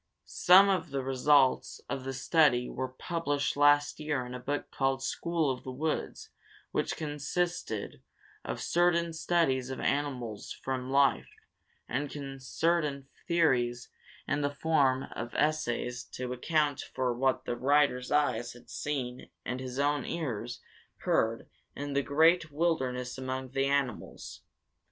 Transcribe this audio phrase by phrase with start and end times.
[0.25, 5.03] Some of the results of this study were published last year in a book called
[5.03, 6.29] "School of the Woods,"
[6.71, 8.01] which consisted
[8.43, 11.29] of certain studies of animals from life,
[11.87, 13.89] and certain theories
[14.27, 19.59] in the form of essays to account for what the writer's eyes had seen and
[19.59, 20.61] his own ears
[21.03, 24.41] heard in the great wilderness among the animals.